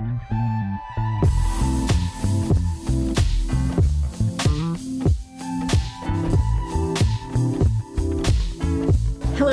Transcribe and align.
Hello, 0.00 0.39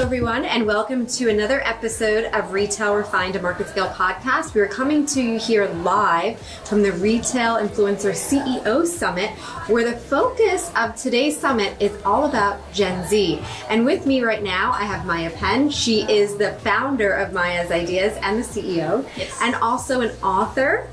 everyone, 0.07 0.45
and 0.45 0.65
welcome 0.65 1.05
to 1.05 1.29
another 1.29 1.59
episode 1.67 2.23
of 2.33 2.53
Retail 2.53 2.95
Refined 2.95 3.33
to 3.33 3.41
Market 3.41 3.67
Scale 3.67 3.89
podcast. 3.89 4.53
We 4.53 4.61
are 4.61 4.67
coming 4.67 5.05
to 5.07 5.21
you 5.21 5.37
here 5.37 5.67
live 5.83 6.39
from 6.63 6.81
the 6.81 6.93
Retail 6.93 7.55
Influencer 7.55 8.13
CEO 8.13 8.87
Summit, 8.87 9.31
where 9.67 9.83
the 9.83 9.97
focus 9.97 10.71
of 10.77 10.95
today's 10.95 11.37
summit 11.37 11.75
is 11.81 11.91
all 12.05 12.23
about 12.25 12.57
Gen 12.71 13.05
Z. 13.09 13.43
And 13.69 13.85
with 13.85 14.05
me 14.05 14.21
right 14.23 14.41
now, 14.41 14.71
I 14.71 14.83
have 14.85 15.05
Maya 15.05 15.29
Penn. 15.29 15.69
She 15.69 16.09
is 16.09 16.37
the 16.37 16.53
founder 16.53 17.11
of 17.11 17.33
Maya's 17.33 17.69
Ideas 17.69 18.17
and 18.21 18.41
the 18.41 18.47
CEO, 18.47 19.05
Yes. 19.17 19.37
and 19.41 19.55
also 19.55 19.99
an 19.99 20.15
author. 20.23 20.87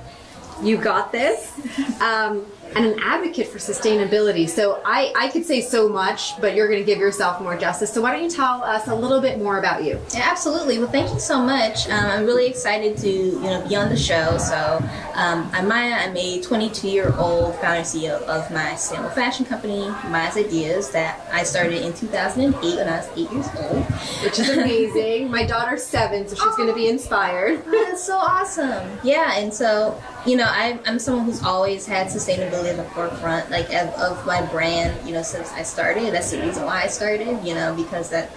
You 0.61 0.77
got 0.77 1.13
this. 1.13 1.53
Um, 2.01 2.45
and 2.75 2.87
an 2.87 2.99
advocate 3.01 3.49
for 3.49 3.59
sustainability. 3.59 4.49
So 4.49 4.81
I, 4.85 5.13
I 5.17 5.29
could 5.29 5.45
say 5.45 5.61
so 5.61 5.89
much, 5.89 6.41
but 6.41 6.55
you're 6.55 6.69
going 6.69 6.81
to 6.81 6.85
give 6.85 6.99
yourself 6.99 7.41
more 7.41 7.57
justice. 7.57 7.93
So 7.93 8.01
why 8.01 8.13
don't 8.13 8.25
you 8.25 8.31
tell 8.31 8.63
us 8.63 8.89
a 8.89 8.95
little 8.95 9.21
bit 9.21 9.39
more 9.39 9.59
about 9.59 9.85
you? 9.85 10.01
Yeah, 10.13 10.29
absolutely. 10.31 10.79
Well, 10.79 10.91
thank 10.91 11.13
you 11.13 11.21
so 11.21 11.41
much. 11.43 11.89
Um, 11.89 12.07
I'm 12.07 12.25
really 12.25 12.47
excited 12.47 12.97
to 12.99 13.09
you 13.09 13.41
know 13.41 13.65
be 13.69 13.77
on 13.77 13.89
the 13.89 13.97
show. 13.97 14.39
So 14.39 14.79
um, 15.15 15.49
I'm 15.53 15.69
Maya. 15.69 15.95
I'm 15.95 16.17
a 16.17 16.41
22 16.41 16.89
year 16.89 17.15
old 17.19 17.55
founder 17.57 17.75
and 17.75 17.87
CEO 17.87 18.23
of 18.23 18.51
my 18.51 18.75
sustainable 18.77 19.11
fashion 19.11 19.45
company, 19.45 19.89
Maya's 20.09 20.37
Ideas, 20.37 20.91
that 20.91 21.27
I 21.33 21.43
started 21.43 21.85
in 21.85 21.93
2008 21.93 22.77
when 22.77 22.89
I 22.89 22.97
was 22.99 23.09
eight 23.17 23.31
years 23.31 23.49
old. 23.59 23.85
which 24.23 24.39
is 24.39 24.51
amazing. 24.51 25.31
My 25.35 25.45
daughter's 25.45 25.85
seven, 25.85 26.27
so 26.29 26.37
she's 26.37 26.57
going 26.57 26.69
to 26.69 26.75
be 26.75 26.89
inspired. 26.89 27.63
Oh, 27.67 27.85
that's 27.89 28.05
so 28.05 28.17
awesome. 28.17 28.99
Yeah, 29.03 29.39
and 29.39 29.53
so 29.53 30.01
you 30.27 30.37
know, 30.37 30.47
I, 30.49 30.79
I'm 30.87 30.99
someone 30.99 31.27
who's 31.27 31.43
always 31.43 31.87
had 31.87 32.07
sustainability 32.07 32.54
at 32.55 32.77
the 32.77 32.85
forefront, 32.85 33.51
like 33.51 33.67
of, 33.73 33.89
of 33.95 34.27
my 34.27 34.45
brand. 34.47 35.07
You 35.07 35.15
know, 35.15 35.23
since 35.23 35.53
I 35.53 35.63
started. 35.63 36.13
That's 36.13 36.31
the 36.31 36.41
reason 36.41 36.65
why 36.65 36.83
I 36.83 36.87
started. 36.87 37.45
You 37.45 37.55
know, 37.55 37.75
because 37.75 38.11
that. 38.11 38.31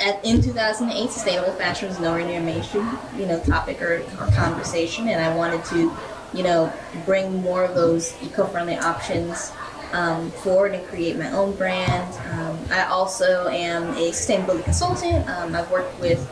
At, 0.00 0.24
in 0.24 0.40
2008, 0.40 1.10
sustainable 1.10 1.52
fashion 1.54 1.88
was 1.88 1.98
nowhere 1.98 2.24
near 2.24 2.40
mainstream, 2.40 2.88
you 3.16 3.26
know, 3.26 3.40
topic 3.40 3.82
or, 3.82 3.96
or 4.20 4.30
conversation, 4.30 5.08
and 5.08 5.20
I 5.20 5.34
wanted 5.34 5.64
to, 5.64 5.92
you 6.32 6.44
know, 6.44 6.72
bring 7.04 7.42
more 7.42 7.64
of 7.64 7.74
those 7.74 8.14
eco-friendly 8.22 8.76
options 8.76 9.50
um, 9.92 10.30
forward 10.30 10.74
and 10.74 10.86
create 10.86 11.16
my 11.16 11.30
own 11.32 11.54
brand. 11.56 12.14
Um, 12.32 12.58
I 12.70 12.84
also 12.84 13.48
am 13.48 13.90
a 13.96 14.10
sustainability 14.10 14.64
consultant. 14.64 15.28
Um, 15.28 15.54
I've 15.54 15.70
worked 15.70 15.98
with 16.00 16.28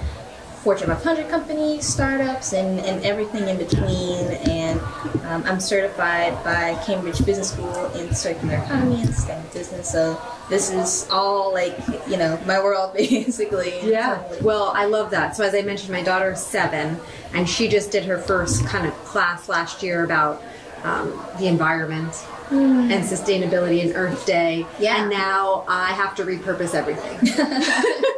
Fortune 0.62 0.88
500 0.88 1.28
companies, 1.28 1.86
startups, 1.86 2.52
and, 2.52 2.80
and 2.80 3.04
everything 3.04 3.48
in 3.48 3.56
between. 3.56 4.26
And 4.48 4.55
um, 5.24 5.42
I'm 5.44 5.60
certified 5.60 6.32
by 6.44 6.80
Cambridge 6.84 7.24
Business 7.24 7.52
School 7.52 7.86
in 7.92 8.14
circular 8.14 8.56
economy 8.56 9.00
and 9.02 9.14
sustainable 9.14 9.50
business. 9.50 9.90
So 9.90 10.20
this 10.48 10.70
is 10.70 11.08
all 11.10 11.52
like, 11.52 11.76
you 12.08 12.16
know, 12.16 12.40
my 12.46 12.58
world 12.60 12.94
basically. 12.96 13.74
Yeah. 13.82 14.22
Well, 14.42 14.72
I 14.74 14.86
love 14.86 15.10
that. 15.10 15.36
So 15.36 15.44
as 15.44 15.54
I 15.54 15.62
mentioned, 15.62 15.90
my 15.92 16.02
daughter's 16.02 16.40
seven, 16.40 16.98
and 17.34 17.48
she 17.48 17.68
just 17.68 17.90
did 17.90 18.04
her 18.04 18.18
first 18.18 18.64
kind 18.66 18.86
of 18.86 18.94
class 19.04 19.48
last 19.48 19.82
year 19.82 20.04
about 20.04 20.42
um, 20.82 21.20
the 21.38 21.46
environment. 21.46 22.26
And 22.48 23.02
sustainability 23.02 23.82
and 23.82 23.96
Earth 23.96 24.24
Day. 24.24 24.64
Yeah. 24.78 25.02
And 25.02 25.10
now 25.10 25.64
I 25.66 25.86
have 25.94 26.14
to 26.14 26.22
repurpose 26.22 26.76
everything. 26.76 27.18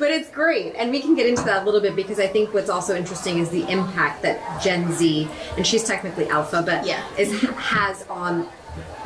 but 0.00 0.10
it's 0.10 0.30
great. 0.30 0.74
And 0.74 0.90
we 0.90 1.00
can 1.00 1.14
get 1.14 1.26
into 1.26 1.44
that 1.44 1.62
a 1.62 1.64
little 1.64 1.80
bit 1.80 1.94
because 1.94 2.18
I 2.18 2.26
think 2.26 2.52
what's 2.52 2.70
also 2.70 2.96
interesting 2.96 3.38
is 3.38 3.50
the 3.50 3.70
impact 3.70 4.22
that 4.22 4.60
Gen 4.62 4.90
Z, 4.92 5.28
and 5.56 5.66
she's 5.66 5.84
technically 5.84 6.28
alpha, 6.28 6.62
but 6.64 6.86
Yeah. 6.86 7.04
is 7.18 7.40
has 7.42 8.04
on, 8.08 8.48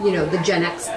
you 0.02 0.12
know, 0.12 0.24
the 0.24 0.38
Gen 0.38 0.62
X 0.62 0.88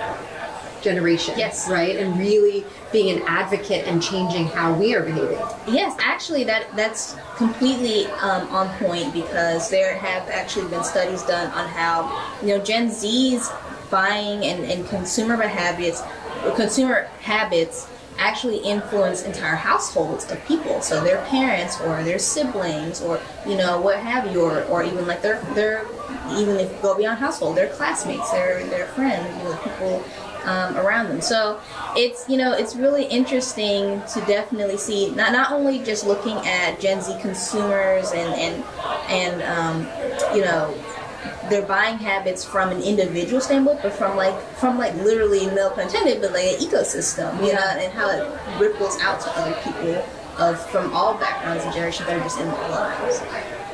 generation. 0.81 1.33
Yes. 1.37 1.67
Right? 1.67 1.97
And 1.97 2.17
really 2.19 2.63
being 2.91 3.09
an 3.17 3.23
advocate 3.27 3.87
and 3.87 4.01
changing 4.01 4.47
how 4.47 4.73
we 4.73 4.93
are 4.95 5.01
behaving. 5.03 5.39
Yes, 5.67 5.97
actually, 5.99 6.43
that 6.45 6.73
that's 6.75 7.15
completely 7.35 8.05
um, 8.21 8.47
on 8.49 8.69
point 8.77 9.11
because 9.11 9.69
there 9.69 9.97
have 9.97 10.29
actually 10.29 10.69
been 10.69 10.83
studies 10.83 11.23
done 11.23 11.47
on 11.51 11.67
how 11.67 11.97
you 12.41 12.49
know 12.55 12.63
Gen 12.63 12.91
Z's 12.91 13.49
buying 13.89 14.45
and, 14.45 14.63
and 14.63 14.87
consumer 14.87 15.35
habits, 15.47 16.03
consumer 16.55 17.09
habits 17.21 17.87
actually 18.17 18.57
influence 18.59 19.23
entire 19.23 19.55
households 19.55 20.29
of 20.31 20.43
people. 20.45 20.81
So 20.81 21.03
their 21.03 21.23
parents 21.25 21.79
or 21.81 22.03
their 22.03 22.19
siblings 22.19 23.01
or 23.01 23.19
you 23.47 23.55
know 23.55 23.79
what 23.79 23.99
have 23.99 24.31
you, 24.31 24.41
or, 24.41 24.63
or 24.63 24.83
even 24.83 25.07
like 25.07 25.21
their 25.21 25.41
their 25.53 25.85
even 26.31 26.57
if 26.57 26.71
you 26.71 26.77
go 26.81 26.97
beyond 26.97 27.19
household, 27.19 27.57
their 27.57 27.69
classmates, 27.69 28.31
their 28.31 28.65
their 28.67 28.87
friends, 28.87 29.27
you 29.37 29.43
know, 29.43 29.57
people 29.57 30.03
um, 30.47 30.77
around 30.77 31.09
them. 31.09 31.21
So 31.21 31.59
it's 31.95 32.27
you 32.29 32.37
know 32.37 32.53
it's 32.53 32.75
really 32.75 33.05
interesting 33.05 34.01
to 34.13 34.21
definitely 34.21 34.77
see 34.77 35.11
not 35.11 35.31
not 35.31 35.51
only 35.51 35.79
just 35.79 36.05
looking 36.05 36.37
at 36.47 36.79
Gen 36.79 37.01
Z 37.01 37.17
consumers 37.21 38.11
and 38.11 38.33
and 38.33 38.63
and 39.09 39.41
um, 39.43 40.35
you 40.35 40.43
know 40.43 40.73
their 41.49 41.65
buying 41.65 41.97
habits 41.97 42.43
from 42.43 42.69
an 42.69 42.81
individual 42.81 43.41
standpoint, 43.41 43.79
but 43.81 43.93
from 43.93 44.15
like 44.15 44.37
from 44.57 44.77
like 44.77 44.93
literally 44.95 45.45
no 45.47 45.69
pun 45.69 45.85
intended, 45.85 46.21
but 46.21 46.33
like 46.33 46.45
an 46.45 46.59
ecosystem, 46.59 47.35
you 47.45 47.53
know, 47.53 47.59
and 47.59 47.91
how 47.93 48.09
it 48.09 48.59
ripples 48.59 48.99
out 49.01 49.19
to 49.21 49.29
other 49.37 49.55
people 49.63 50.03
of 50.37 50.63
from 50.69 50.93
all 50.93 51.15
backgrounds 51.15 51.63
and 51.63 51.73
generations 51.73 52.07
that 52.07 52.19
are 52.19 52.23
just 52.23 52.39
in 52.39 52.47
their 52.47 52.69
lives. 52.69 53.21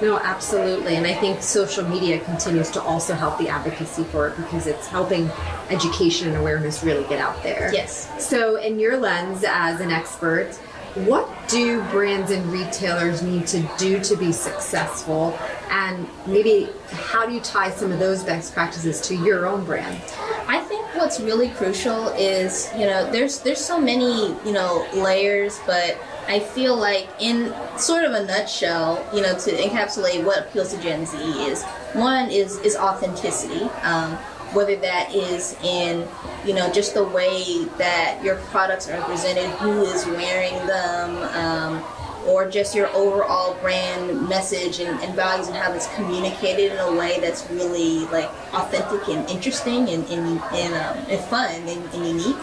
No, 0.01 0.17
absolutely. 0.19 0.95
And 0.95 1.05
I 1.05 1.13
think 1.13 1.41
social 1.41 1.87
media 1.87 2.19
continues 2.19 2.69
to 2.71 2.81
also 2.81 3.13
help 3.13 3.37
the 3.37 3.47
advocacy 3.47 4.03
for 4.05 4.27
it 4.27 4.37
because 4.37 4.67
it's 4.67 4.87
helping 4.87 5.29
education 5.69 6.27
and 6.29 6.37
awareness 6.37 6.83
really 6.83 7.07
get 7.07 7.19
out 7.19 7.41
there. 7.43 7.69
Yes. 7.73 8.09
So, 8.19 8.57
in 8.57 8.79
your 8.79 8.97
lens 8.97 9.45
as 9.47 9.79
an 9.79 9.91
expert, 9.91 10.57
what 10.95 11.27
do 11.47 11.81
brands 11.89 12.29
and 12.31 12.45
retailers 12.51 13.21
need 13.21 13.47
to 13.47 13.67
do 13.77 13.99
to 14.01 14.15
be 14.15 14.31
successful? 14.31 15.37
And 15.69 16.07
maybe 16.27 16.69
how 16.91 17.25
do 17.25 17.33
you 17.33 17.41
tie 17.41 17.71
some 17.71 17.91
of 17.91 17.99
those 17.99 18.23
best 18.23 18.53
practices 18.53 19.01
to 19.07 19.15
your 19.15 19.47
own 19.47 19.65
brand? 19.65 20.01
I 20.47 20.59
think 20.59 20.85
what's 20.95 21.19
really 21.19 21.49
crucial 21.49 22.09
is 22.09 22.69
you 22.73 22.85
know 22.85 23.11
there's 23.11 23.39
there's 23.39 23.63
so 23.63 23.79
many 23.79 24.27
you 24.45 24.51
know 24.51 24.87
layers, 24.93 25.59
but 25.65 25.97
I 26.27 26.39
feel 26.39 26.75
like 26.75 27.09
in 27.19 27.53
sort 27.77 28.05
of 28.05 28.13
a 28.13 28.25
nutshell, 28.25 29.05
you 29.13 29.21
know, 29.21 29.37
to 29.37 29.51
encapsulate 29.51 30.23
what 30.23 30.39
appeals 30.39 30.73
to 30.73 30.81
Gen 30.81 31.05
Z 31.05 31.17
is 31.17 31.63
one 31.93 32.29
is 32.29 32.57
is 32.59 32.75
authenticity. 32.75 33.63
Um, 33.81 34.17
whether 34.53 34.75
that 34.77 35.13
is 35.13 35.57
in 35.63 36.07
you 36.45 36.53
know 36.53 36.71
just 36.71 36.93
the 36.93 37.03
way 37.03 37.65
that 37.77 38.19
your 38.23 38.35
products 38.35 38.89
are 38.89 39.01
presented, 39.03 39.49
who 39.57 39.83
is 39.83 40.05
wearing 40.05 40.55
them. 40.67 41.17
Um, 41.35 41.83
or 42.27 42.49
just 42.49 42.73
your 42.73 42.87
overall 42.95 43.53
brand 43.55 44.29
message 44.29 44.79
and, 44.79 44.99
and 45.01 45.15
values 45.15 45.47
and 45.47 45.57
how 45.57 45.73
it's 45.73 45.93
communicated 45.95 46.71
in 46.71 46.79
a 46.79 46.93
way 46.93 47.19
that's 47.19 47.49
really 47.51 48.05
like 48.07 48.29
authentic 48.53 49.07
and 49.09 49.29
interesting 49.29 49.89
and, 49.89 50.05
and, 50.09 50.41
and, 50.53 50.73
um, 50.73 51.05
and 51.09 51.19
fun 51.25 51.53
and, 51.67 51.93
and 51.93 52.07
unique. 52.07 52.37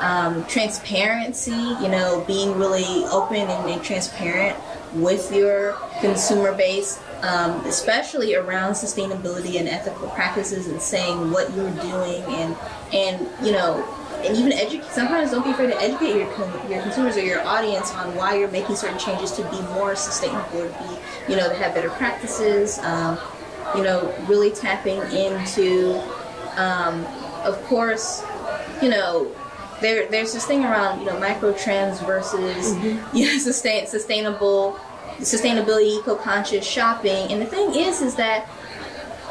Um, 0.00 0.44
transparency, 0.46 1.50
you 1.50 1.88
know, 1.88 2.24
being 2.26 2.58
really 2.58 3.04
open 3.06 3.48
and 3.48 3.82
transparent 3.82 4.56
with 4.94 5.32
your 5.34 5.76
consumer 6.00 6.52
base, 6.54 7.00
um, 7.22 7.64
especially 7.66 8.34
around 8.34 8.72
sustainability 8.72 9.58
and 9.58 9.68
ethical 9.68 10.08
practices 10.08 10.66
and 10.66 10.80
saying 10.80 11.30
what 11.30 11.52
you're 11.54 11.70
doing 11.70 12.22
and, 12.24 12.56
and 12.92 13.28
you 13.44 13.52
know, 13.52 13.84
and 14.24 14.36
even 14.36 14.52
educate. 14.52 14.84
Sometimes 14.90 15.30
don't 15.30 15.44
be 15.44 15.50
afraid 15.50 15.68
to 15.68 15.80
educate 15.80 16.14
your 16.14 16.28
your 16.68 16.82
consumers 16.82 17.16
or 17.16 17.22
your 17.22 17.44
audience 17.46 17.92
on 17.94 18.14
why 18.14 18.36
you're 18.36 18.50
making 18.50 18.76
certain 18.76 18.98
changes 18.98 19.32
to 19.32 19.42
be 19.50 19.60
more 19.74 19.96
sustainable, 19.96 20.60
or 20.60 20.68
be 20.68 21.32
you 21.32 21.36
know 21.36 21.48
to 21.48 21.54
have 21.54 21.74
better 21.74 21.90
practices. 21.90 22.78
Um, 22.80 23.18
you 23.76 23.84
know, 23.84 24.12
really 24.26 24.50
tapping 24.50 25.00
into, 25.12 26.02
um, 26.56 27.06
of 27.44 27.62
course, 27.64 28.24
you 28.82 28.88
know. 28.88 29.30
There, 29.80 30.10
there's 30.10 30.34
this 30.34 30.44
thing 30.44 30.62
around 30.62 31.00
you 31.00 31.06
know 31.06 31.18
micro 31.18 31.54
trends 31.54 32.00
versus 32.02 32.76
you 33.14 33.24
know 33.24 33.38
sustain, 33.38 33.86
sustainable 33.86 34.78
sustainability 35.20 35.98
eco-conscious 35.98 36.66
shopping. 36.66 37.32
And 37.32 37.40
the 37.40 37.46
thing 37.46 37.74
is 37.74 38.02
is 38.02 38.14
that 38.16 38.48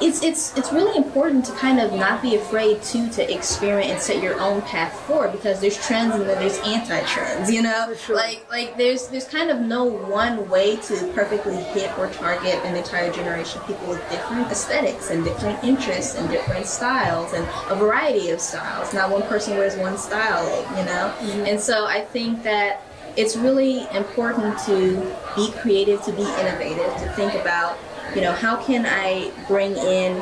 it's 0.01 0.23
it's 0.23 0.55
it's 0.57 0.71
really 0.71 0.95
important 0.97 1.43
to 1.45 1.51
kind 1.53 1.79
of 1.79 1.93
not 1.93 2.21
be 2.21 2.35
afraid 2.35 2.81
to 2.81 3.09
to 3.09 3.33
experiment 3.33 3.91
and 3.91 4.01
set 4.01 4.23
your 4.23 4.39
own 4.39 4.61
path 4.61 4.97
forward 5.01 5.31
because 5.31 5.59
there's 5.59 5.77
trends 5.85 6.15
and 6.15 6.23
then 6.23 6.39
there's 6.39 6.57
anti-trends 6.59 7.51
you 7.51 7.61
know? 7.61 7.93
Sure. 7.95 8.15
like 8.15 8.45
like 8.49 8.77
there's 8.77 9.07
there's 9.07 9.27
kind 9.27 9.49
of 9.49 9.59
no 9.59 9.83
one 9.83 10.49
way 10.49 10.77
to 10.77 11.11
perfectly 11.13 11.57
hit 11.57 11.95
or 11.97 12.09
target 12.09 12.55
an 12.63 12.75
entire 12.75 13.11
generation 13.11 13.61
of 13.61 13.67
people 13.67 13.87
with 13.87 14.09
different 14.09 14.49
aesthetics 14.49 15.09
and 15.09 15.23
different 15.23 15.61
interests 15.63 16.15
and 16.15 16.29
different 16.29 16.65
styles 16.65 17.33
and 17.33 17.45
a 17.69 17.75
variety 17.75 18.29
of 18.29 18.39
styles. 18.39 18.93
Not 18.93 19.11
one 19.11 19.23
person 19.23 19.57
wears 19.57 19.75
one 19.75 19.97
style 19.97 20.47
you 20.77 20.85
know? 20.85 21.13
Mm-hmm. 21.19 21.45
And 21.45 21.59
so 21.59 21.85
i 21.85 22.01
think 22.01 22.43
that 22.43 22.83
it's 23.19 23.35
really 23.35 23.85
important 23.93 24.57
to 24.59 24.95
be 25.35 25.51
creative 25.59 26.01
to 26.03 26.11
be 26.13 26.23
innovative 26.41 26.91
to 26.97 27.11
think 27.15 27.33
about 27.35 27.77
you 28.15 28.21
know, 28.21 28.31
how 28.31 28.61
can 28.63 28.85
I 28.85 29.31
bring 29.47 29.75
in 29.77 30.21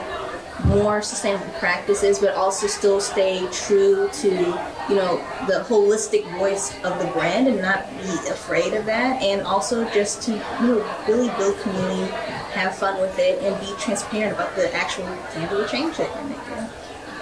more 0.66 1.02
sustainable 1.02 1.52
practices, 1.60 2.20
but 2.20 2.34
also 2.34 2.68
still 2.68 3.00
stay 3.00 3.48
true 3.52 4.10
to 4.12 4.30
you 4.30 4.96
know 4.96 5.18
the 5.48 5.64
holistic 5.68 6.30
voice 6.38 6.74
of 6.84 6.98
the 7.00 7.06
brand 7.14 7.48
and 7.48 7.62
not 7.62 7.90
be 8.02 8.14
afraid 8.30 8.74
of 8.74 8.86
that, 8.86 9.22
and 9.22 9.42
also 9.42 9.88
just 9.92 10.22
to 10.24 10.32
you 10.32 10.68
know 10.68 10.96
really 11.08 11.30
build 11.38 11.58
community, 11.60 12.12
have 12.52 12.76
fun 12.76 13.00
with 13.00 13.18
it, 13.20 13.42
and 13.44 13.60
be 13.62 13.74
transparent 13.80 14.34
about 14.34 14.56
the 14.56 14.74
actual 14.74 15.06
tangible 15.32 15.66
change 15.68 15.98
that 15.98 16.14
you're 16.16 16.24
making. 16.24 16.70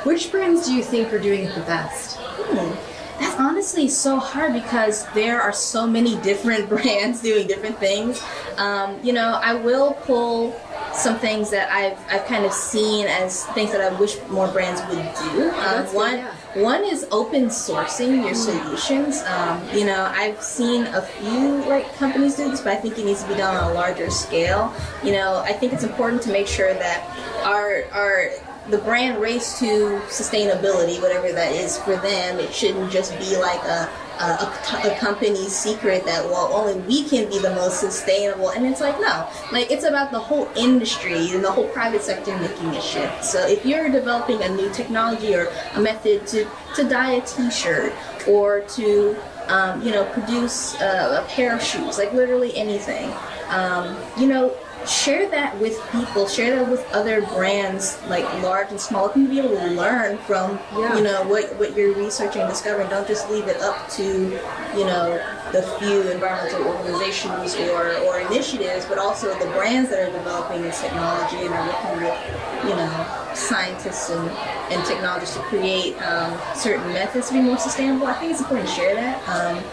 Which 0.04 0.31
brands 0.31 0.66
do 0.66 0.74
you 0.74 0.83
think 0.83 1.12
are 1.13 1.19
doing 1.19 1.45
it 1.45 1.56
the 1.56 1.62
best? 1.62 2.18
Hmm. 2.18 2.94
That's 3.19 3.39
honestly 3.39 3.88
so 3.88 4.19
hard 4.19 4.53
because 4.53 5.06
there 5.13 5.41
are 5.41 5.53
so 5.53 5.88
many 5.88 6.15
different 6.17 6.69
brands 6.69 7.21
doing 7.21 7.47
different 7.47 7.77
things. 7.77 8.23
Um, 8.57 9.00
you 9.03 9.13
know, 9.13 9.39
I 9.41 9.53
will 9.53 9.94
pull 9.94 10.59
some 10.94 11.19
things 11.19 11.50
that 11.50 11.71
I've 11.71 12.00
I've 12.09 12.25
kind 12.25 12.45
of 12.45 12.53
seen 12.53 13.07
as 13.07 13.45
things 13.47 13.71
that 13.71 13.81
I 13.81 13.97
wish 14.00 14.17
more 14.29 14.47
brands 14.47 14.81
would 14.81 15.33
do. 15.33 15.50
Um, 15.51 15.85
one 15.94 16.12
good, 16.12 16.19
yeah. 16.19 16.62
one 16.62 16.83
is 16.83 17.06
open 17.12 17.47
sourcing 17.47 18.23
your 18.23 18.33
solutions. 18.33 19.21
Um, 19.23 19.62
you 19.73 19.85
know, 19.85 20.12
I've 20.15 20.41
seen 20.41 20.85
a 20.88 21.01
few 21.01 21.63
like 21.65 21.94
companies 21.95 22.35
do 22.35 22.50
this, 22.50 22.62
but 22.62 22.73
I 22.73 22.77
think 22.77 22.97
it 22.97 23.06
needs 23.06 23.23
to 23.23 23.27
be 23.27 23.35
done 23.35 23.56
on 23.56 23.71
a 23.71 23.73
larger 23.73 24.09
scale. 24.09 24.73
You 25.03 25.12
know, 25.12 25.39
I 25.39 25.53
think 25.53 25.73
it's 25.73 25.83
important 25.83 26.21
to 26.23 26.31
make 26.31 26.47
sure 26.47 26.73
that 26.73 27.03
our 27.44 27.83
our 27.91 28.31
the 28.69 28.77
brand 28.79 29.21
race 29.21 29.59
to 29.59 30.00
sustainability, 30.07 31.01
whatever 31.01 31.31
that 31.31 31.51
is 31.51 31.77
for 31.77 31.95
them, 31.97 32.39
it 32.39 32.53
shouldn't 32.53 32.91
just 32.91 33.17
be 33.19 33.38
like 33.38 33.63
a 33.63 33.89
a, 34.19 34.88
a, 34.88 34.97
company's 34.97 35.53
secret 35.53 36.06
that 36.06 36.23
well 36.23 36.50
only 36.53 36.79
we 36.88 37.03
can 37.03 37.27
be 37.27 37.38
the 37.39 37.53
most 37.53 37.79
sustainable. 37.79 38.50
And 38.50 38.65
it's 38.65 38.81
like 38.81 39.00
no 39.00 39.27
like 39.51 39.71
it's 39.71 39.83
about 39.83 40.12
the 40.12 40.19
whole 40.19 40.50
industry 40.56 41.31
and 41.31 41.44
the 41.44 41.51
whole 41.51 41.67
private 41.69 42.01
sector 42.01 42.38
making 42.38 42.67
a 42.67 42.81
shift. 42.81 43.25
So 43.25 43.45
if 43.45 43.65
you're 43.65 43.89
developing 43.89 44.41
a 44.41 44.50
new 44.50 44.71
technology 44.71 45.35
or 45.35 45.51
a 45.73 45.81
method 45.81 46.25
to 46.27 46.47
to 46.75 46.88
dye 46.88 47.13
a 47.13 47.21
t-shirt 47.21 47.94
or 48.27 48.62
to 48.62 49.15
um, 49.47 49.81
you 49.81 49.91
know 49.91 50.06
produce 50.06 50.79
a, 50.81 51.21
a 51.21 51.25
pair 51.29 51.56
of 51.56 51.62
shoes 51.62 51.97
like 51.97 52.12
literally 52.13 52.56
anything 52.56 53.12
um, 53.50 53.95
you 54.17 54.27
know 54.27 54.56
share 54.88 55.30
that 55.30 55.58
with 55.60 55.80
people, 55.92 56.28
share 56.28 56.58
that 56.58 56.70
with 56.70 56.86
other 56.92 57.22
brands, 57.28 58.02
like 58.08 58.26
large 58.42 58.70
and 58.72 58.80
small, 58.80 59.10
and 59.12 59.30
be 59.30 59.40
able 59.40 59.50
to 59.50 59.68
learn 59.68 60.18
from, 60.20 60.60
yeah. 60.74 60.98
you 60.98 61.04
know, 61.04 61.24
what, 61.28 61.56
what 61.58 61.76
you're 61.76 61.94
researching 61.96 62.42
and 62.42 62.50
discovering. 62.50 62.90
Don't 62.90 63.08
just 63.08 63.30
leave 63.30 63.48
it 63.48 63.62
up 63.62 63.90
to, 63.92 64.04
you 64.04 64.86
know, 64.86 65.22
the 65.52 65.62
few 65.80 66.02
environmental 66.10 66.68
organizations 66.68 67.56
or, 67.56 67.98
or 68.06 68.20
initiatives, 68.20 68.86
but 68.86 68.98
also 68.98 69.38
the 69.40 69.46
brands 69.52 69.90
that 69.90 70.00
are 70.00 70.12
developing 70.12 70.62
this 70.62 70.82
technology 70.82 71.46
and 71.46 71.54
are 71.54 71.68
working 71.68 72.08
with, 72.08 72.64
you 72.66 72.76
know, 72.76 73.32
scientists 73.34 74.10
and, 74.10 74.30
and 74.72 74.86
technologists 74.86 75.36
to 75.36 75.42
create 75.44 75.96
um, 76.02 76.40
certain 76.56 76.88
methods 76.94 77.28
to 77.28 77.34
be 77.34 77.42
more 77.42 77.58
sustainable. 77.58 78.08
I 78.08 78.14
think 78.14 78.32
it's 78.32 78.42
important 78.42 78.70
to 78.70 78.76
share 78.76 78.96
that. 78.96 79.28
Um, 79.28 79.64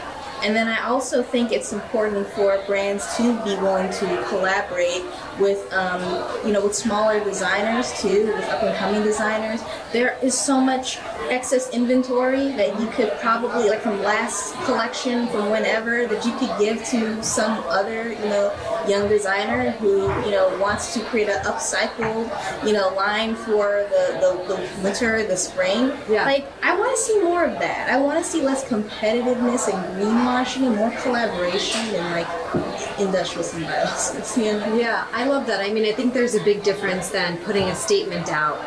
and 0.42 0.56
then 0.56 0.66
I 0.68 0.86
also 0.88 1.22
think 1.22 1.52
it's 1.52 1.72
important 1.72 2.26
for 2.28 2.60
brands 2.66 3.16
to 3.16 3.22
be 3.44 3.54
willing 3.56 3.90
to 3.90 4.24
collaborate 4.28 5.04
with, 5.38 5.72
um, 5.72 6.02
you 6.44 6.52
know, 6.52 6.64
with 6.64 6.74
smaller 6.74 7.22
designers 7.22 7.92
too, 8.00 8.26
with 8.26 8.48
up 8.48 8.62
and 8.62 8.76
coming 8.76 9.02
designers. 9.02 9.60
There 9.92 10.18
is 10.22 10.38
so 10.38 10.60
much 10.60 10.98
excess 11.30 11.70
inventory 11.70 12.48
that 12.52 12.78
you 12.80 12.86
could 12.88 13.12
probably, 13.20 13.68
like 13.68 13.82
from 13.82 14.02
last 14.02 14.54
collection, 14.64 15.28
from 15.28 15.50
whenever, 15.50 16.06
that 16.06 16.24
you 16.26 16.32
could 16.38 16.50
give 16.58 16.84
to 16.86 17.22
some 17.22 17.62
other, 17.68 18.12
you 18.12 18.24
know, 18.26 18.52
young 18.88 19.08
designer 19.08 19.70
who, 19.72 20.02
you 20.24 20.30
know, 20.30 20.56
wants 20.60 20.94
to 20.94 21.00
create 21.04 21.28
an 21.28 21.42
upcycled, 21.44 22.30
you 22.66 22.72
know, 22.72 22.88
line 22.94 23.34
for 23.34 23.86
the, 23.90 24.18
the, 24.20 24.54
the 24.54 24.82
winter, 24.82 25.26
the 25.26 25.36
spring. 25.36 25.92
Yeah. 26.08 26.24
Like, 26.24 26.46
I 26.62 26.76
want 26.78 26.96
to 26.96 27.02
see 27.02 27.22
more 27.22 27.44
of 27.44 27.58
that. 27.58 27.90
I 27.90 28.00
want 28.00 28.18
to 28.18 28.24
see 28.24 28.42
less 28.42 28.64
competitiveness 28.64 29.72
and 29.72 29.96
greenwashing 29.96 30.66
and 30.66 30.76
more 30.76 30.90
collaboration 31.02 31.80
and 31.94 32.10
like 32.10 32.98
industrial 32.98 33.44
symbiosis. 33.44 34.36
You 34.42 34.52
know? 34.54 34.74
Yeah, 34.74 35.06
I 35.12 35.24
love 35.26 35.46
that. 35.46 35.60
I 35.60 35.72
mean, 35.72 35.84
I 35.84 35.92
think 35.92 36.14
there's 36.14 36.34
a 36.34 36.42
big 36.42 36.62
difference 36.62 37.10
than 37.10 37.36
putting 37.38 37.64
a 37.64 37.74
statement 37.74 38.30
out 38.30 38.58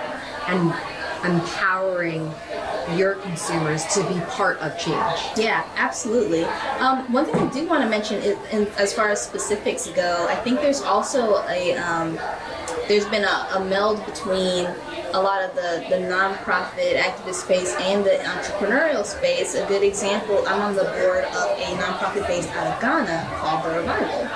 and 0.48 0.74
empowering 1.26 2.32
your 2.96 3.16
consumers 3.16 3.86
to 3.94 4.04
be 4.08 4.20
part 4.30 4.58
of 4.60 4.78
change. 4.78 5.20
Yeah, 5.38 5.68
absolutely. 5.76 6.44
Um, 6.80 7.12
one 7.12 7.26
thing 7.26 7.36
I 7.36 7.52
do 7.52 7.68
want 7.68 7.84
to 7.84 7.90
mention, 7.90 8.22
is, 8.22 8.38
in, 8.52 8.68
as 8.78 8.94
far 8.94 9.10
as 9.10 9.22
specifics 9.22 9.88
go, 9.88 10.28
I 10.30 10.36
think 10.36 10.62
there's 10.62 10.82
also 10.82 11.44
a 11.48 11.74
um, 11.78 12.20
there's 12.88 13.06
been 13.06 13.24
a, 13.24 13.48
a 13.56 13.66
meld 13.66 14.06
between 14.06 14.68
a 15.14 15.22
lot 15.22 15.42
of 15.42 15.56
the, 15.56 15.86
the 15.90 15.96
nonprofit 15.96 16.98
activist 16.98 17.36
space 17.36 17.74
and 17.80 18.04
the 18.04 18.18
entrepreneurial 18.24 19.06
space. 19.06 19.56
A 19.56 19.66
good 19.68 19.84
example, 19.84 20.44
I'm 20.48 20.62
on 20.62 20.76
the 20.76 20.84
board 20.84 21.24
of 21.26 21.58
a 21.58 21.78
nonprofit 21.78 22.28
based 22.28 22.50
out 22.52 22.68
of 22.68 22.82
Ghana 22.82 23.30
called 23.38 23.66
The 23.66 23.80
Revival. 23.80 24.30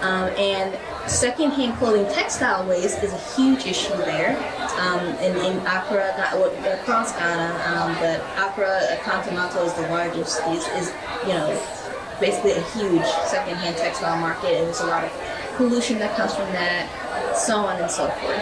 Um, 0.00 0.30
and 0.36 0.74
secondhand 1.08 1.74
clothing 1.78 2.06
textile 2.12 2.66
waste 2.68 3.02
is 3.02 3.12
a 3.12 3.18
huge 3.34 3.66
issue 3.66 3.96
there. 3.98 4.36
Um, 4.80 5.06
in, 5.18 5.36
in 5.36 5.58
Accra, 5.66 6.14
across 6.80 7.12
Ghana, 7.12 7.76
um, 7.76 7.94
but 7.94 8.20
Accra 8.36 8.98
Kantamanto 9.02 9.64
is 9.66 9.72
the 9.74 9.88
largest, 9.88 10.40
is, 10.48 10.66
is, 10.68 10.92
you 11.22 11.34
know, 11.34 11.48
basically 12.20 12.52
a 12.52 12.62
huge 12.70 13.06
secondhand 13.26 13.76
textile 13.76 14.18
market, 14.20 14.52
and 14.52 14.66
there's 14.66 14.80
a 14.80 14.86
lot 14.86 15.04
of 15.04 15.10
pollution 15.56 15.98
that 15.98 16.16
comes 16.16 16.34
from 16.34 16.50
that, 16.52 17.36
so 17.36 17.56
on 17.56 17.80
and 17.80 17.90
so 17.90 18.08
forth. 18.08 18.38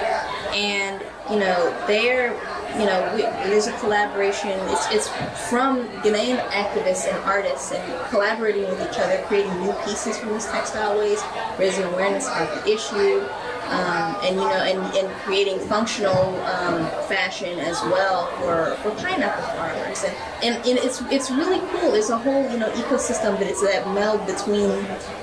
And 0.55 1.03
you 1.31 1.39
know, 1.39 1.87
they're, 1.87 2.33
you 2.79 2.87
know, 2.87 3.13
we, 3.15 3.23
there's 3.49 3.69
a 3.69 3.79
collaboration. 3.79 4.51
It's, 4.51 4.91
it's 4.91 5.09
from 5.49 5.87
Ghanaian 6.03 6.41
activists 6.49 7.07
and 7.07 7.17
artists 7.25 7.71
and 7.73 8.11
collaborating 8.11 8.63
with 8.63 8.81
each 8.81 8.99
other, 8.99 9.23
creating 9.27 9.53
new 9.61 9.73
pieces 9.85 10.19
from 10.19 10.31
this 10.31 10.47
textile 10.47 10.99
waste, 10.99 11.25
raising 11.59 11.85
awareness 11.85 12.27
about 12.27 12.65
the 12.65 12.73
issue, 12.73 13.25
um, 13.71 14.17
and 14.25 14.35
you 14.37 14.43
know, 14.43 14.63
and, 14.67 14.97
and 14.97 15.09
creating 15.21 15.61
functional 15.61 16.35
um, 16.45 16.85
fashion 17.07 17.59
as 17.61 17.81
well 17.83 18.27
for, 18.39 18.75
for 18.83 18.91
pineapple 19.01 19.45
farmers, 19.55 20.03
and, 20.03 20.17
and, 20.43 20.67
and 20.67 20.79
it's 20.79 21.01
it's 21.03 21.31
really 21.31 21.61
cool. 21.71 21.95
It's 21.95 22.11
a 22.11 22.19
whole 22.19 22.51
you 22.51 22.59
know 22.59 22.69
ecosystem, 22.73 23.39
but 23.39 23.47
it's 23.47 23.63
that 23.63 23.87
meld 23.95 24.27
between 24.27 24.71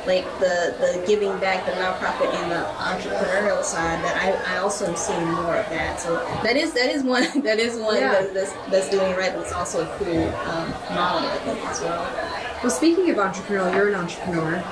like 0.08 0.26
the 0.40 0.76
the 0.80 1.04
giving 1.06 1.38
back, 1.40 1.66
the 1.66 1.74
nonprofit, 1.74 2.34
and 2.36 2.52
the 2.52 2.64
entrepreneurial 2.80 3.64
side 3.64 4.02
that 4.04 4.16
I, 4.16 4.56
I 4.56 4.58
also 4.60 4.86
am 4.86 4.96
seeing 4.96 5.26
more 5.26 5.58
of 5.58 5.70
that. 5.70 6.00
So 6.00 6.16
that 6.44 6.56
is 6.56 6.72
that 6.74 6.90
is 6.90 7.04
one 7.04 7.24
that 7.42 7.60
is 7.60 7.78
one 7.78 7.98
yeah. 7.98 8.14
that, 8.14 8.34
that's 8.34 8.54
that's 8.72 8.90
doing 8.90 9.14
right, 9.18 9.36
it's 9.36 9.52
also 9.52 9.84
a 9.84 9.98
cool 9.98 10.24
um, 10.50 10.70
model 10.96 11.30
I 11.30 11.38
think 11.40 11.60
as 11.66 11.82
well. 11.82 12.38
Well, 12.64 12.72
speaking 12.72 13.10
of 13.10 13.18
entrepreneurial, 13.18 13.76
you're 13.76 13.90
an 13.90 13.96
entrepreneur, 13.96 14.64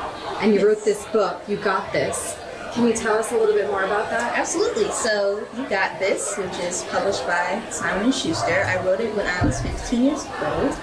and 0.41 0.53
you 0.53 0.60
yes. 0.60 0.63
wrote 0.65 0.86
this 0.86 1.05
book. 1.08 1.41
You 1.48 1.58
got 1.58 1.91
this. 1.91 2.38
Can 2.75 2.88
you 2.88 2.94
tell 2.94 3.17
us 3.17 3.32
a 3.32 3.38
little 3.38 3.55
bit 3.55 3.72
more 3.72 3.86
about 3.86 4.10
that? 4.10 4.38
Absolutely. 4.38 4.91
So 4.91 5.48
you 5.55 5.65
got 5.70 5.98
this, 5.98 6.36
which 6.38 6.60
is 6.60 6.84
published 6.89 7.25
by 7.25 7.63
Simon 7.70 8.12
& 8.12 8.12
Schuster. 8.12 8.65
I 8.65 8.84
wrote 8.84 9.00
it 9.00 9.15
when 9.15 9.25
I 9.25 9.46
was 9.46 9.62
15 9.62 10.03
years 10.03 10.25
old, 10.44 10.74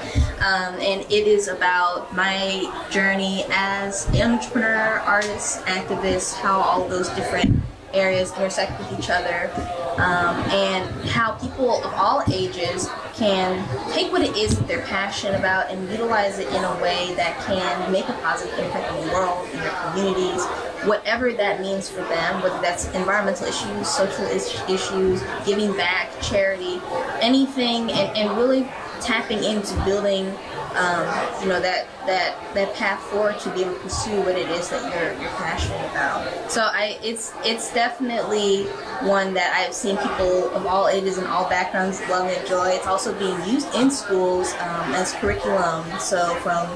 um, 0.41 0.75
and 0.81 1.03
it 1.13 1.27
is 1.27 1.49
about 1.49 2.11
my 2.17 2.87
journey 2.91 3.45
as 3.51 4.09
an 4.15 4.33
entrepreneur, 4.33 5.01
artist, 5.01 5.61
activist, 5.67 6.41
how 6.41 6.63
all 6.63 6.89
those 6.89 7.11
different 7.11 7.63
areas 7.93 8.33
intersect 8.39 8.79
with 8.79 8.99
each 8.99 9.11
other, 9.11 9.51
um, 9.99 10.37
and 10.51 11.11
how 11.11 11.33
people 11.33 11.85
of 11.85 11.93
all 11.93 12.23
ages 12.33 12.89
can 13.13 13.63
take 13.93 14.11
what 14.11 14.23
it 14.23 14.35
is 14.35 14.57
that 14.59 14.67
they're 14.67 14.87
passionate 14.87 15.39
about 15.39 15.71
and 15.71 15.91
utilize 15.91 16.39
it 16.39 16.49
in 16.55 16.65
a 16.65 16.83
way 16.83 17.13
that 17.17 17.39
can 17.45 17.93
make 17.93 18.09
a 18.09 18.15
positive 18.15 18.59
impact 18.61 18.91
on 18.91 19.07
the 19.07 19.13
world, 19.13 19.47
in 19.51 19.61
their 19.61 19.91
communities, 19.91 20.47
whatever 20.85 21.33
that 21.33 21.61
means 21.61 21.89
for 21.89 22.03
them, 22.03 22.43
whether 22.43 22.61
that's 22.61 22.87
environmental 22.95 23.47
issues, 23.47 23.89
social 23.89 24.25
issues, 24.27 25.23
giving 25.47 25.77
back, 25.77 26.11
charity, 26.21 26.81
anything, 27.21 27.91
and, 27.93 28.17
and 28.17 28.37
really 28.37 28.69
tapping 29.01 29.43
into 29.43 29.75
building, 29.85 30.27
um, 30.75 31.07
you 31.43 31.49
know, 31.49 31.61
that 31.61 31.87
that 32.07 32.37
that 32.55 32.75
path 32.75 33.01
forward 33.03 33.39
to 33.41 33.51
be 33.51 33.63
able 33.63 33.75
to 33.75 33.81
pursue 33.81 34.21
what 34.23 34.37
it 34.37 34.49
is 34.49 34.71
that 34.71 34.83
you're 34.95 35.13
you're 35.21 35.31
passionate 35.37 35.85
about. 35.91 36.51
So 36.51 36.63
I, 36.63 36.99
it's 37.03 37.33
it's 37.45 37.73
definitely 37.73 38.65
one 39.07 39.35
that 39.35 39.55
I've 39.55 39.75
seen 39.75 39.97
people 39.99 40.51
of 40.51 40.67
all 40.67 40.89
ages 40.89 41.19
and 41.19 41.27
all 41.27 41.49
backgrounds 41.49 42.01
love 42.09 42.29
and 42.29 42.43
enjoy. 42.43 42.71
It's 42.71 42.87
also 42.87 43.17
being 43.19 43.37
used 43.49 43.73
in 43.75 43.91
schools 43.91 44.53
um, 44.55 44.95
as 44.95 45.13
curriculum. 45.15 45.85
So 45.99 46.35
from 46.37 46.67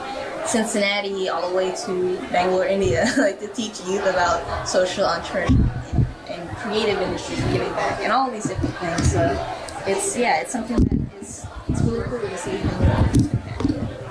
Cincinnati 0.48 1.28
all 1.28 1.48
the 1.50 1.56
way 1.56 1.74
to 1.84 2.16
Bangalore, 2.30 2.66
India, 2.66 3.06
like 3.18 3.40
to 3.40 3.48
teach 3.48 3.80
youth 3.80 4.06
about 4.06 4.68
social 4.68 5.04
entrepreneurship 5.04 5.94
and, 5.94 6.06
and 6.28 6.56
creative 6.58 7.00
industries 7.00 7.40
and 7.40 7.52
giving 7.52 7.72
back 7.72 8.00
and 8.00 8.12
all 8.12 8.30
these 8.30 8.44
different 8.44 8.74
things. 8.76 9.12
So 9.12 9.56
it's 9.86 10.16
yeah, 10.16 10.40
it's 10.40 10.52
something 10.52 10.76
that 10.76 11.20
is 11.20 11.46
it's 11.68 11.82
really 11.82 12.04
cool 12.04 12.20
to 12.20 12.38
see. 12.38 12.60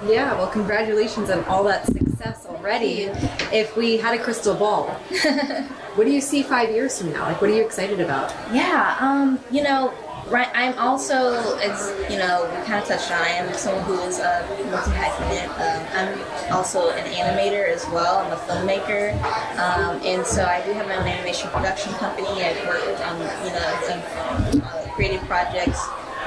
Yeah, 0.07 0.35
well, 0.35 0.47
congratulations 0.47 1.31
on 1.31 1.43
all 1.45 1.63
that 1.63 1.87
success 1.87 2.45
already. 2.45 3.05
If 3.51 3.75
we 3.75 3.97
had 3.97 4.19
a 4.19 4.21
crystal 4.21 4.53
ball, 4.53 4.89
what 5.95 6.05
do 6.05 6.11
you 6.11 6.21
see 6.21 6.43
five 6.43 6.69
years 6.69 6.99
from 6.99 7.11
now? 7.11 7.23
Like, 7.23 7.41
what 7.41 7.49
are 7.49 7.53
you 7.55 7.65
excited 7.65 7.99
about? 7.99 8.31
Yeah, 8.53 8.97
um, 8.99 9.39
you 9.49 9.63
know, 9.63 9.93
right. 10.27 10.49
I'm 10.53 10.77
also, 10.77 11.57
it's 11.57 11.89
you 12.09 12.17
know, 12.17 12.45
we 12.49 12.65
kind 12.65 12.81
of 12.81 12.87
touched 12.87 13.11
on. 13.11 13.21
I 13.21 13.29
am 13.29 13.53
someone 13.53 13.83
who 13.83 13.99
is 14.01 14.19
a 14.19 14.45
multi 14.71 14.91
hyphenate. 14.91 15.49
Um, 15.59 15.87
I'm 15.93 16.53
also 16.53 16.89
an 16.89 17.05
animator 17.11 17.67
as 17.67 17.85
well. 17.89 18.19
I'm 18.19 18.31
a 18.31 18.37
filmmaker, 18.37 19.13
um, 19.59 20.01
and 20.03 20.25
so 20.25 20.45
I 20.45 20.65
do 20.65 20.73
have 20.73 20.87
my 20.87 20.97
own 20.97 21.07
animation 21.07 21.49
production 21.49 21.93
company. 21.93 22.27
I've 22.27 22.67
worked 22.67 23.01
on 23.01 23.19
you 23.45 23.53
know 23.53 23.79
some 23.83 24.61
uh, 24.61 24.87
creative 24.93 25.21
projects, 25.27 25.81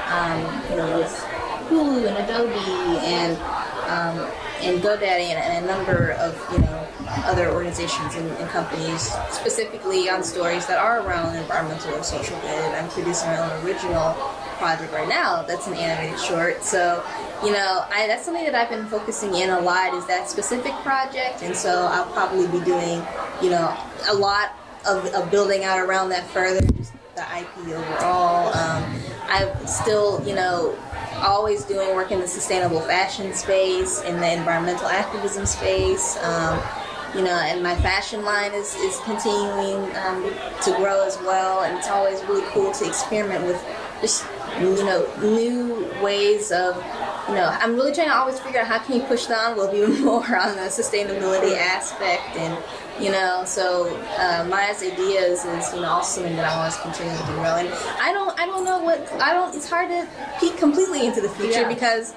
um, 0.07 0.41
you 0.69 0.77
know, 0.77 0.99
with 0.99 1.13
Hulu 1.69 2.07
and 2.07 2.17
Adobe 2.17 3.05
and 3.05 3.37
um, 3.89 4.31
and 4.61 4.81
GoDaddy 4.81 5.31
and, 5.31 5.39
and 5.39 5.65
a 5.65 5.67
number 5.67 6.11
of 6.13 6.35
you 6.51 6.59
know 6.59 6.78
other 7.25 7.51
organizations 7.51 8.15
and, 8.15 8.29
and, 8.37 8.49
companies 8.49 9.11
specifically 9.29 10.09
on 10.09 10.23
stories 10.23 10.65
that 10.67 10.77
are 10.77 11.01
around 11.05 11.35
environmental 11.35 11.93
or 11.93 12.03
social 12.03 12.39
good. 12.41 12.73
I'm 12.73 12.89
producing 12.89 13.27
my 13.29 13.37
own 13.37 13.65
original 13.65 14.13
project 14.57 14.91
right 14.91 15.07
now 15.07 15.41
that's 15.43 15.67
an 15.67 15.73
animated 15.73 16.19
short. 16.19 16.63
So, 16.63 17.03
you 17.43 17.51
know, 17.51 17.85
I, 17.89 18.05
that's 18.07 18.25
something 18.25 18.43
that 18.43 18.55
I've 18.55 18.69
been 18.69 18.85
focusing 18.87 19.35
in 19.35 19.49
a 19.49 19.59
lot 19.59 19.93
is 19.93 20.05
that 20.07 20.29
specific 20.29 20.73
project. 20.83 21.41
And 21.41 21.55
so 21.55 21.87
I'll 21.91 22.11
probably 22.11 22.47
be 22.47 22.63
doing, 22.65 23.01
you 23.41 23.49
know, 23.49 23.75
a 24.09 24.13
lot 24.13 24.53
of, 24.87 25.05
of 25.13 25.31
building 25.31 25.63
out 25.63 25.79
around 25.79 26.09
that 26.09 26.27
further, 26.27 26.61
just 26.77 26.93
the 27.15 27.21
IP 27.21 27.67
overall. 27.67 28.53
Um, 28.53 28.99
I'm 29.27 29.67
still, 29.67 30.25
you 30.27 30.35
know, 30.35 30.77
always 31.21 31.63
doing 31.65 31.95
work 31.95 32.11
in 32.11 32.19
the 32.19 32.27
sustainable 32.27 32.81
fashion 32.81 33.33
space, 33.33 34.01
in 34.03 34.19
the 34.19 34.33
environmental 34.33 34.87
activism 34.87 35.45
space. 35.45 36.17
Um, 36.23 36.59
you 37.15 37.23
know, 37.23 37.31
and 37.31 37.63
my 37.63 37.75
fashion 37.75 38.23
line 38.23 38.53
is, 38.53 38.75
is 38.75 38.99
continuing 39.01 39.95
um, 39.97 40.23
to 40.63 40.71
grow 40.77 41.05
as 41.05 41.17
well. 41.19 41.61
And 41.63 41.77
it's 41.77 41.89
always 41.89 42.23
really 42.25 42.45
cool 42.49 42.71
to 42.71 42.87
experiment 42.87 43.45
with 43.45 43.63
just, 44.01 44.25
you 44.59 44.83
know, 44.83 45.07
new 45.21 45.91
ways 46.01 46.51
of, 46.51 46.75
you 47.27 47.35
know, 47.35 47.49
I'm 47.59 47.75
really 47.75 47.93
trying 47.93 48.07
to 48.07 48.15
always 48.15 48.39
figure 48.39 48.61
out 48.61 48.67
how 48.67 48.79
can 48.79 48.97
you 48.97 49.03
push 49.03 49.25
the 49.25 49.37
envelope 49.37 49.73
even 49.73 50.01
more 50.05 50.23
on 50.23 50.55
the 50.55 50.69
sustainability 50.69 51.57
aspect 51.57 52.35
and, 52.37 52.57
you 53.01 53.11
know, 53.11 53.43
so 53.45 53.97
uh, 54.17 54.45
Maya's 54.49 54.83
ideas 54.83 55.45
is, 55.45 55.73
you 55.73 55.81
know, 55.81 55.87
also 55.89 56.21
something 56.21 56.35
that 56.35 56.45
I 56.45 56.55
always 56.55 56.75
continue 56.77 57.17
to 57.17 57.23
grow. 57.33 57.55
And 57.55 57.69
I 58.01 58.11
don't, 58.13 58.37
I 58.39 58.45
don't 58.45 58.65
know 58.65 58.79
what, 58.79 59.11
I 59.13 59.33
don't, 59.33 59.55
it's 59.55 59.69
hard 59.69 59.89
to 59.89 60.07
peek 60.39 60.57
completely 60.57 61.07
into 61.07 61.21
the 61.21 61.29
future 61.29 61.61
yeah. 61.61 61.67
because 61.69 62.13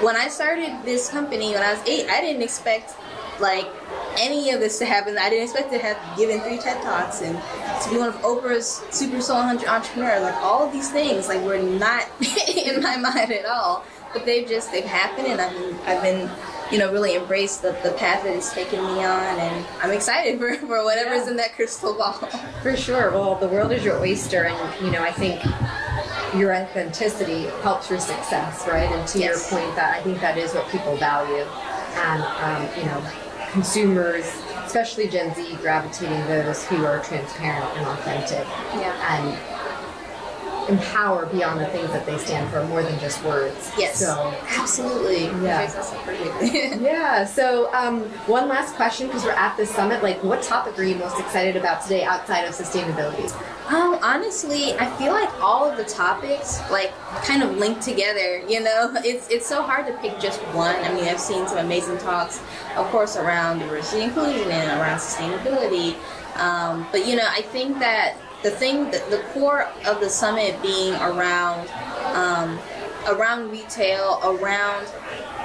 when 0.00 0.16
I 0.16 0.28
started 0.28 0.82
this 0.84 1.08
company 1.08 1.52
when 1.52 1.62
I 1.62 1.74
was 1.74 1.88
eight, 1.88 2.08
I 2.08 2.20
didn't 2.20 2.42
expect 2.42 2.94
like 3.40 3.68
any 4.18 4.50
of 4.50 4.60
this 4.60 4.78
to 4.78 4.84
happen. 4.84 5.18
I 5.18 5.30
didn't 5.30 5.44
expect 5.44 5.72
to 5.72 5.78
have 5.78 5.98
given 6.16 6.40
three 6.40 6.58
TED 6.58 6.82
Talks 6.82 7.22
and 7.22 7.40
to 7.82 7.90
be 7.90 7.98
one 7.98 8.08
of 8.08 8.16
Oprah's 8.16 8.82
SuperSoul 8.90 9.34
100 9.34 9.66
entrepreneurs. 9.66 10.22
Like 10.22 10.36
all 10.36 10.66
of 10.66 10.72
these 10.72 10.90
things, 10.90 11.28
like 11.28 11.42
were 11.42 11.58
not 11.58 12.08
in 12.56 12.82
my 12.82 12.96
mind 12.96 13.32
at 13.32 13.46
all. 13.46 13.84
But 14.12 14.24
they've 14.26 14.46
just 14.46 14.70
they've 14.70 14.84
happened, 14.84 15.26
and 15.26 15.40
I've 15.40 15.52
been, 15.52 15.74
I've 15.86 16.02
been 16.02 16.30
you 16.70 16.78
know 16.78 16.92
really 16.92 17.16
embraced 17.16 17.62
the, 17.62 17.72
the 17.82 17.90
path 17.92 18.22
that 18.22 18.36
it's 18.36 18.52
taken 18.52 18.80
me 18.80 19.04
on, 19.04 19.38
and 19.40 19.66
I'm 19.82 19.90
excited 19.90 20.38
for, 20.38 20.54
for 20.54 20.84
whatever's 20.84 21.24
yeah. 21.24 21.30
in 21.32 21.36
that 21.38 21.56
crystal 21.56 21.94
ball. 21.94 22.12
For 22.62 22.76
sure. 22.76 23.10
Well, 23.10 23.34
the 23.34 23.48
world 23.48 23.72
is 23.72 23.84
your 23.84 23.98
oyster, 23.98 24.44
and 24.44 24.84
you 24.84 24.92
know 24.92 25.02
I 25.02 25.10
think 25.10 25.42
your 26.34 26.54
authenticity 26.54 27.44
helps 27.62 27.90
your 27.90 28.00
success, 28.00 28.66
right? 28.66 28.90
And 28.90 29.06
to 29.08 29.18
yes. 29.18 29.50
your 29.50 29.60
point, 29.60 29.76
that 29.76 29.94
I 29.94 30.02
think 30.02 30.20
that 30.20 30.38
is 30.38 30.54
what 30.54 30.68
people 30.68 30.96
value, 30.96 31.44
and 31.96 32.22
um, 32.22 32.78
you 32.78 32.84
know 32.86 33.02
consumers, 33.52 34.26
especially 34.64 35.08
Gen 35.08 35.34
Z, 35.34 35.56
gravitating 35.62 36.26
those 36.26 36.64
who 36.66 36.84
are 36.84 36.98
transparent 37.04 37.64
and 37.76 37.86
authentic. 37.86 38.46
Yeah. 38.74 38.92
And 39.16 39.53
empower 40.68 41.26
beyond 41.26 41.60
the 41.60 41.66
things 41.66 41.88
that 41.90 42.06
they 42.06 42.18
stand 42.18 42.50
for 42.50 42.64
more 42.66 42.82
than 42.82 42.98
just 42.98 43.22
words. 43.24 43.72
Yes. 43.78 43.98
So 43.98 44.34
absolutely. 44.48 45.24
Yeah. 45.44 45.70
yeah. 46.80 47.24
So 47.24 47.72
um, 47.74 48.02
one 48.26 48.48
last 48.48 48.74
question 48.74 49.06
because 49.06 49.24
we're 49.24 49.32
at 49.32 49.56
this 49.56 49.70
summit. 49.70 50.02
Like, 50.02 50.22
what 50.22 50.42
topic 50.42 50.78
are 50.78 50.84
you 50.84 50.96
most 50.96 51.18
excited 51.18 51.56
about 51.56 51.82
today 51.82 52.04
outside 52.04 52.42
of 52.44 52.54
sustainability? 52.54 53.30
Um, 53.68 53.98
honestly, 54.02 54.74
I 54.74 54.86
feel 54.98 55.12
like 55.12 55.32
all 55.40 55.68
of 55.68 55.78
the 55.78 55.84
topics 55.84 56.60
like 56.70 56.92
kind 57.24 57.42
of 57.42 57.56
link 57.56 57.80
together. 57.80 58.38
You 58.46 58.62
know, 58.62 58.94
it's 59.04 59.28
it's 59.30 59.46
so 59.46 59.62
hard 59.62 59.86
to 59.86 59.92
pick 59.94 60.20
just 60.20 60.40
one. 60.54 60.76
I 60.76 60.92
mean, 60.94 61.04
I've 61.04 61.20
seen 61.20 61.46
some 61.46 61.58
amazing 61.58 61.98
talks, 61.98 62.40
of 62.76 62.86
course, 62.88 63.16
around 63.16 63.60
diversity, 63.60 64.02
inclusion, 64.02 64.50
and 64.50 64.80
around 64.80 64.98
sustainability. 64.98 65.96
Um, 66.36 66.86
but 66.90 67.06
you 67.06 67.16
know, 67.16 67.26
I 67.28 67.42
think 67.42 67.78
that 67.78 68.16
the 68.44 68.50
thing, 68.50 68.84
the, 68.90 69.02
the 69.10 69.22
core 69.32 69.66
of 69.86 70.00
the 70.00 70.08
summit 70.08 70.60
being 70.62 70.94
around 70.94 71.68
um, 72.14 72.58
around 73.08 73.50
retail, 73.50 74.20
around 74.22 74.86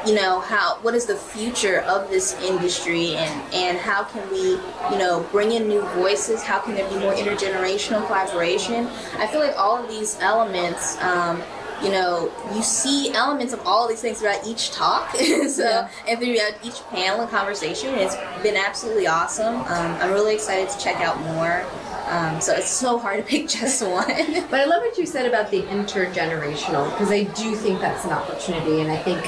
you 0.06 0.14
know 0.14 0.40
how 0.42 0.76
what 0.82 0.94
is 0.94 1.06
the 1.06 1.16
future 1.16 1.82
of 1.82 2.10
this 2.10 2.40
industry 2.42 3.16
and 3.16 3.54
and 3.54 3.78
how 3.78 4.04
can 4.04 4.30
we 4.32 4.52
you 4.92 4.98
know 4.98 5.28
bring 5.30 5.52
in 5.52 5.68
new 5.68 5.82
voices 5.90 6.42
how 6.42 6.58
can 6.58 6.74
there 6.74 6.88
be 6.90 6.96
more 7.00 7.14
intergenerational 7.16 8.06
collaboration 8.08 8.88
i 9.18 9.28
feel 9.28 9.42
like 9.42 9.54
all 9.58 9.76
of 9.76 9.90
these 9.90 10.18
elements 10.22 10.98
um, 11.02 11.44
you 11.84 11.92
know, 11.92 12.32
you 12.54 12.62
see 12.62 13.14
elements 13.14 13.54
of 13.54 13.66
all 13.66 13.84
of 13.84 13.90
these 13.90 14.02
things 14.02 14.20
throughout 14.20 14.46
each 14.46 14.72
talk, 14.72 15.12
so 15.16 15.64
yeah. 15.64 15.90
and 16.08 16.20
throughout 16.20 16.54
each 16.64 16.82
panel 16.90 17.22
and 17.22 17.30
conversation. 17.30 17.94
It's 17.96 18.16
been 18.44 18.58
absolutely 18.58 19.08
awesome. 19.08 19.56
Um, 19.56 19.98
I'm 20.02 20.12
really 20.12 20.34
excited 20.34 20.70
to 20.70 20.78
check 20.78 20.98
out 20.98 21.18
more. 21.22 21.66
Um, 22.10 22.42
so 22.42 22.54
it's 22.56 22.72
so 22.72 22.98
hard 22.98 23.18
to 23.18 23.24
pick 23.24 23.48
just 23.60 23.82
one. 23.84 24.08
but 24.50 24.60
I 24.60 24.66
love 24.66 24.82
what 24.82 24.98
you 24.98 25.06
said 25.06 25.26
about 25.26 25.52
the 25.52 25.62
intergenerational 25.64 26.90
because 26.92 27.12
I 27.12 27.24
do 27.24 27.56
think 27.56 27.80
that's 27.80 28.04
an 28.04 28.12
opportunity, 28.12 28.82
and 28.82 28.92
I 28.92 28.98
think 28.98 29.24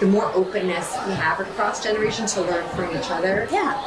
the 0.00 0.06
more 0.06 0.26
openness 0.34 0.96
we 1.06 1.12
have 1.12 1.38
across 1.40 1.82
generations 1.82 2.34
to 2.34 2.40
learn 2.42 2.68
from 2.70 2.90
each 2.96 3.10
other, 3.10 3.48
yeah, 3.52 3.78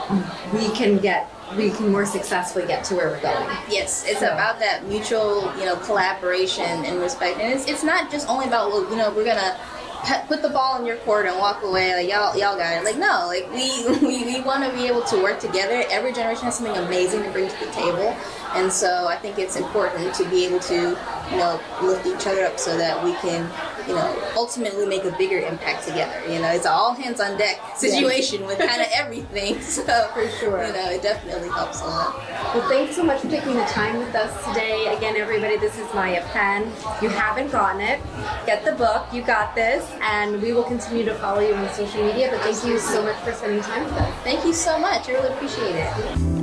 we 0.54 0.70
can 0.70 0.98
get 0.98 1.30
we 1.56 1.72
can 1.72 1.92
more 1.92 2.06
successfully 2.06 2.66
get 2.68 2.84
to 2.86 2.96
where 2.96 3.10
we're 3.10 3.22
going. 3.22 3.48
Yes, 3.70 4.06
it's 4.06 4.20
so. 4.20 4.28
about 4.28 4.60
that 4.60 4.86
mutual, 4.86 5.54
you 5.58 5.66
know, 5.66 5.76
collaboration 5.78 6.86
and 6.86 7.00
respect, 7.00 7.40
and 7.40 7.54
it's 7.54 7.68
it's 7.68 7.84
not 7.84 8.10
just 8.10 8.30
only 8.30 8.48
about 8.48 8.72
well, 8.72 8.90
you 8.90 8.96
know, 8.96 9.12
we're 9.12 9.26
gonna 9.26 9.58
put 10.28 10.42
the 10.42 10.50
ball 10.50 10.80
in 10.80 10.86
your 10.86 10.98
court 10.98 11.26
and 11.26 11.38
walk 11.38 11.64
away 11.64 11.96
like 11.96 12.10
y'all 12.10 12.38
y'all 12.38 12.58
got 12.58 12.78
it. 12.78 12.84
Like 12.84 12.98
no 12.98 13.26
like 13.28 13.52
we 13.52 13.88
we, 14.08 14.26
we 14.26 14.42
want 14.42 14.64
to 14.64 14.72
be 14.76 14.88
able 14.88 15.04
to 15.04 15.22
work 15.22 15.40
together. 15.40 15.84
Every 15.90 16.14
generation 16.14 16.46
has 16.46 16.58
something 16.58 16.76
amazing 16.76 17.24
to 17.24 17.32
bring 17.32 17.50
to 17.50 17.66
the 17.66 17.72
table. 17.72 18.16
And 18.54 18.72
so 18.72 19.08
I 19.08 19.18
think 19.18 19.38
it's 19.38 19.56
important 19.56 20.14
to 20.16 20.30
be 20.30 20.46
able 20.46 20.60
to, 20.62 20.98
you 21.32 21.38
know, 21.38 21.60
lift 21.82 22.06
each 22.06 22.28
other 22.28 22.46
up 22.46 22.60
so 22.60 22.78
that 22.78 23.04
we 23.04 23.14
can, 23.16 23.50
you 23.88 23.96
know, 23.96 24.32
ultimately 24.36 24.86
make 24.86 25.04
a 25.04 25.12
bigger 25.18 25.40
impact 25.40 25.88
together. 25.88 26.22
You 26.32 26.40
know, 26.40 26.50
it's 26.50 26.66
an 26.66 26.72
all 26.72 26.94
hands 26.94 27.20
on 27.20 27.38
deck 27.38 27.60
situation 27.76 28.42
yeah. 28.42 28.48
with 28.48 28.60
kind 28.60 28.82
of 28.82 28.88
everything. 28.94 29.58
So 29.78 30.10
for 30.14 30.28
sure, 30.40 30.66
you 30.66 30.74
know, 30.74 30.90
it 30.90 31.04
definitely 31.04 31.50
helps 31.50 31.82
a 31.82 31.86
lot. 31.86 32.16
Well, 32.54 32.68
thanks 32.68 32.96
so 32.96 33.04
much 33.04 33.22
for 33.22 33.30
taking 33.30 33.54
the 33.54 33.66
time 33.66 33.98
with 34.00 34.14
us 34.16 34.46
today. 34.48 34.94
Again, 34.96 35.16
everybody, 35.16 35.58
this 35.58 35.78
is 35.78 35.86
Maya 35.94 36.24
Penn. 36.32 36.64
You 37.02 37.10
haven't 37.10 37.52
gotten 37.52 37.82
it, 37.82 38.02
get 38.46 38.66
the 38.66 38.74
book. 38.74 39.06
You 39.14 39.22
got 39.22 39.56
this, 39.56 39.90
and 40.02 40.42
we 40.42 40.54
will 40.54 40.64
continue 40.64 41.06
to 41.06 41.14
follow 41.16 41.42
you 41.42 41.54
on 41.54 41.70
social 41.74 42.04
media. 42.04 42.30
But 42.32 42.42
thank 42.42 42.66
you 42.66 42.80
so 42.80 43.04
much 43.04 43.18
for 43.24 43.34
spending 43.34 43.62
time 43.62 43.84
with 43.84 43.94
us. 43.94 44.24
Thank 44.24 44.46
you 44.46 44.54
so 44.54 44.80
much. 44.80 45.08
I 45.10 45.14
really 45.14 45.34
appreciate 45.34 45.76
it. 45.76 46.37